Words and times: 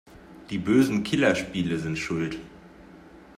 Die 0.49 0.57
bösen 0.57 1.03
Killerspiele 1.03 1.77
sind 1.77 1.95
schuld! 1.99 2.39